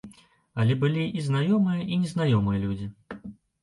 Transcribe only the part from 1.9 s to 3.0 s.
і незнаёмыя людзі.